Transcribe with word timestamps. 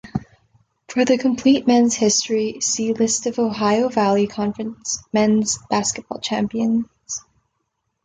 For 0.87 1.05
the 1.05 1.19
complete 1.19 1.67
men's 1.67 1.93
history, 1.93 2.59
see 2.59 2.91
List 2.91 3.27
of 3.27 3.37
Ohio 3.37 3.87
Valley 3.87 4.25
Conference 4.25 4.99
men's 5.13 5.59
basketball 5.69 6.19
champions. 6.19 6.87